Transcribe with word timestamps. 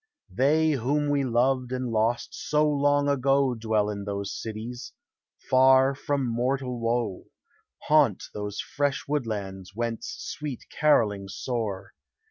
They 0.31 0.71
whom 0.71 1.11
we 1.11 1.23
loved 1.23 1.71
and 1.71 1.89
lost 1.91 2.29
so 2.33 2.67
long 2.67 3.07
ago 3.07 3.53
Dwell 3.53 3.87
in 3.91 4.03
those 4.03 4.33
cities, 4.35 4.93
far 5.47 5.93
from 5.93 6.25
mortal 6.25 6.79
woe— 6.79 7.25
Haunt 7.87 8.23
those 8.33 8.59
fresh 8.59 9.03
woodlands, 9.07 9.75
whence 9.75 10.07
sweet 10.17 10.65
carollings 10.71 11.35
soar. 11.35 11.91